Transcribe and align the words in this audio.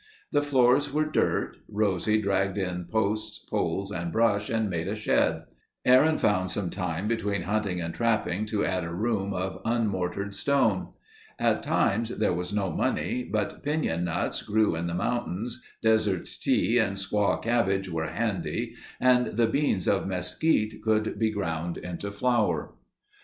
The 0.31 0.41
floors 0.41 0.91
were 0.91 1.05
dirt. 1.05 1.57
Rosie 1.69 2.19
dragged 2.19 2.57
in 2.57 2.85
posts, 2.85 3.37
poles, 3.37 3.91
and 3.91 4.11
brush 4.11 4.49
and 4.49 4.67
made 4.67 4.87
a 4.87 4.95
shed. 4.95 5.43
Aaron 5.85 6.17
found 6.17 6.49
time 6.71 7.07
between 7.07 7.43
hunting 7.43 7.79
and 7.79 7.93
trapping 7.93 8.47
to 8.47 8.65
add 8.65 8.83
a 8.83 8.89
room 8.89 9.31
of 9.31 9.61
unmortared 9.63 10.33
stone. 10.33 10.87
At 11.37 11.61
times 11.61 12.09
there 12.09 12.33
was 12.33 12.51
no 12.51 12.71
money, 12.71 13.23
but 13.31 13.61
piñon 13.63 14.01
nuts 14.01 14.41
grew 14.41 14.75
in 14.75 14.87
the 14.87 14.95
mountains, 14.95 15.63
desert 15.83 16.25
tea 16.41 16.79
and 16.79 16.97
squaw 16.97 17.39
cabbage 17.39 17.87
were 17.87 18.07
handy 18.07 18.73
and 18.99 19.37
the 19.37 19.45
beans 19.45 19.87
of 19.87 20.07
mesquite 20.07 20.81
could 20.81 21.19
be 21.19 21.29
ground 21.29 21.77
into 21.77 22.09
flour. 22.09 22.73